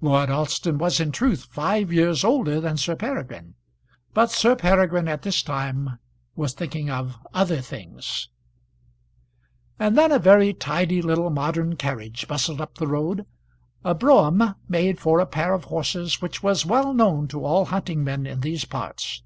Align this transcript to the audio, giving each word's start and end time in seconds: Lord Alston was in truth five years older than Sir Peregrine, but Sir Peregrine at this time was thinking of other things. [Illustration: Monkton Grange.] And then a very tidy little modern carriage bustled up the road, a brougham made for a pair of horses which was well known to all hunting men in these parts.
Lord 0.00 0.30
Alston 0.30 0.78
was 0.78 0.98
in 0.98 1.12
truth 1.12 1.44
five 1.44 1.92
years 1.92 2.24
older 2.24 2.60
than 2.60 2.76
Sir 2.76 2.96
Peregrine, 2.96 3.54
but 4.12 4.32
Sir 4.32 4.56
Peregrine 4.56 5.06
at 5.06 5.22
this 5.22 5.44
time 5.44 6.00
was 6.34 6.54
thinking 6.54 6.90
of 6.90 7.16
other 7.32 7.60
things. 7.60 8.28
[Illustration: 9.78 9.78
Monkton 9.78 9.78
Grange.] 9.78 9.86
And 9.88 9.96
then 9.98 10.10
a 10.10 10.18
very 10.20 10.52
tidy 10.54 11.00
little 11.02 11.30
modern 11.30 11.76
carriage 11.76 12.26
bustled 12.26 12.60
up 12.60 12.78
the 12.78 12.88
road, 12.88 13.26
a 13.84 13.94
brougham 13.94 14.56
made 14.68 14.98
for 14.98 15.20
a 15.20 15.26
pair 15.26 15.54
of 15.54 15.66
horses 15.66 16.20
which 16.20 16.42
was 16.42 16.66
well 16.66 16.92
known 16.92 17.28
to 17.28 17.44
all 17.44 17.66
hunting 17.66 18.02
men 18.02 18.26
in 18.26 18.40
these 18.40 18.64
parts. 18.64 19.22